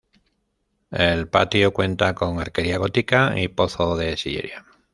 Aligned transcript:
El 0.89 1.27
patio 1.29 1.73
cuenta 1.73 2.15
con 2.15 2.39
arquería 2.39 2.79
gótica 2.79 3.35
y 3.39 3.49
pozo 3.49 3.95
de 3.97 4.17
sillería. 4.17 4.65